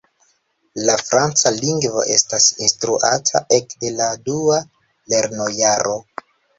[0.87, 4.61] La franca lingvo estas instruata ek de la dua
[5.17, 5.99] lernojaro.